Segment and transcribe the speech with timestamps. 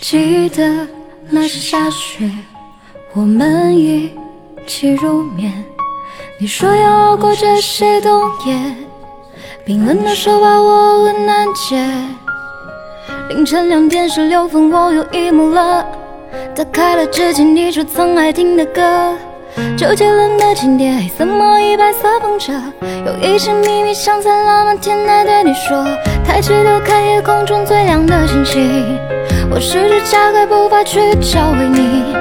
[0.00, 0.88] 记得
[1.28, 2.30] 那时下雪，
[3.12, 4.10] 我们一
[4.66, 5.52] 起入眠。
[6.38, 8.74] 你说要熬过这些冬夜，
[9.62, 11.76] 冰冷的手把我温暖结。
[13.28, 15.84] 凌晨两点十六分，我又 emo 了，
[16.56, 19.14] 打开了之前你说曾爱听的歌。
[19.76, 22.54] 周杰伦的经典，黑色毛衣，白色风车，
[23.04, 25.84] 有一些秘密想在浪漫天台对你说。
[26.24, 28.98] 抬起头看夜空中最亮的星星，
[29.60, 32.16] 试着加快步伐去找回你。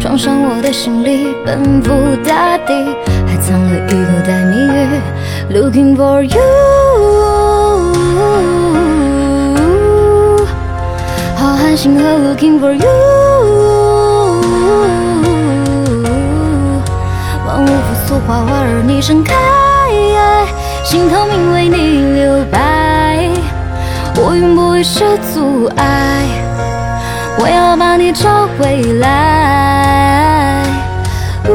[0.00, 1.92] 装上我的行李，奔赴
[2.26, 2.72] 大地，
[3.26, 5.00] 还藏了一口袋谜语
[5.52, 6.40] ，Looking for you。
[11.36, 12.88] 浩瀚星河，Looking for you。
[17.46, 19.34] 万物复苏，花花儿你盛开，
[20.84, 23.28] 心透明为你留白，
[24.22, 26.24] 乌云不会是阻碍，
[28.12, 30.64] 找回来。
[31.48, 31.52] 呜。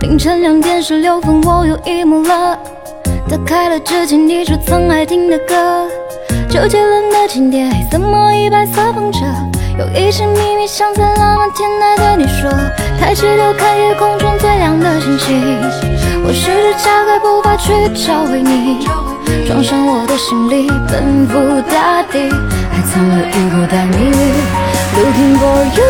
[0.00, 2.58] 凌晨两点十六分，我又 emo 了，
[3.28, 5.88] 打开了之前你说曾爱听的歌，
[6.48, 9.20] 周杰伦的经典，黑色毛衣，白色风车，
[9.78, 12.50] 有一些秘密想在浪漫天台对你说，
[12.98, 15.60] 抬起头看夜空中最亮的星星，
[16.24, 18.88] 我试着加快步伐去找回你，
[19.46, 22.30] 装上我的行李，奔赴大地，
[22.72, 24.32] 还藏了一口袋谜语
[24.96, 25.84] ，Looking for you。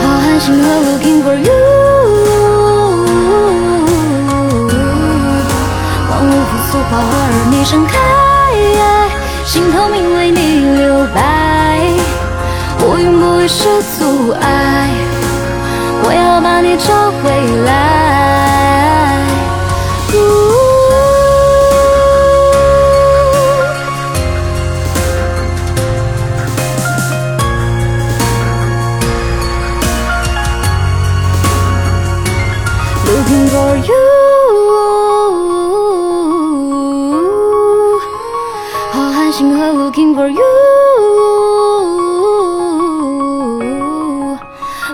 [0.00, 1.52] 浩瀚星河，Looking for you。
[6.08, 7.00] 万物复苏，花儿
[7.50, 7.92] 你盛开，
[9.44, 11.80] 心透明为你留白，
[12.84, 14.90] 乌云不会是阻碍，
[16.02, 17.30] 我要把你找回
[17.64, 17.70] 来。
[20.12, 20.16] 呜
[33.06, 34.05] Looking for you，
[39.36, 40.40] 星河，Looking for you，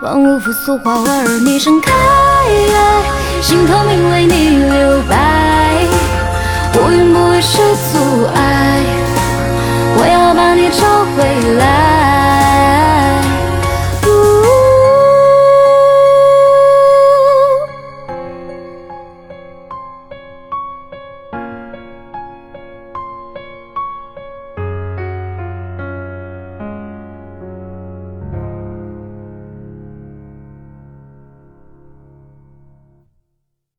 [0.00, 1.92] 万物复苏，花儿为你盛开，
[3.42, 5.88] 心透明为你留白，
[6.76, 7.58] 乌云不会是
[7.92, 7.98] 阻
[8.32, 8.80] 碍，
[9.98, 11.77] 我要把你找回来。